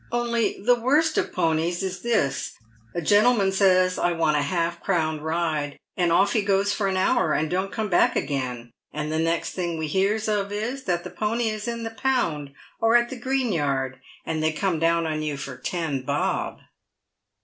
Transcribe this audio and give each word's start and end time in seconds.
Only 0.11 0.59
the 0.59 0.79
worst 0.79 1.19
of 1.19 1.31
ponies 1.31 1.83
is 1.83 2.01
this: 2.01 2.53
a 2.95 3.03
gentleman 3.03 3.51
says 3.51 3.99
I 3.99 4.13
want 4.13 4.35
a 4.35 4.41
half 4.41 4.81
crown 4.81 5.21
ride, 5.21 5.77
and 5.95 6.11
off 6.11 6.33
he 6.33 6.41
goes 6.41 6.73
for 6.73 6.87
a 6.87 6.95
hour 6.95 7.33
and 7.33 7.51
don't 7.51 7.71
come 7.71 7.87
back 7.87 8.15
again, 8.15 8.71
and 8.91 9.11
the 9.11 9.19
next 9.19 9.51
thing 9.51 9.77
we 9.77 9.85
hears 9.85 10.27
of 10.27 10.51
is, 10.51 10.85
that 10.85 11.03
the 11.03 11.11
pony 11.11 11.49
is 11.49 11.67
in 11.67 11.83
the 11.83 11.91
pound 11.91 12.49
or 12.79 12.95
at 12.95 13.11
the 13.11 13.15
green 13.15 13.51
yard, 13.53 13.99
and 14.25 14.41
they 14.41 14.51
come 14.51 14.79
down 14.79 15.05
on 15.05 15.21
you 15.21 15.37
for 15.37 15.55
ten 15.55 16.01
bob." 16.01 16.61